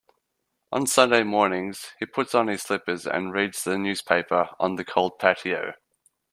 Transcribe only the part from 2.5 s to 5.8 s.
slippers and reads the newspaper on the cold patio.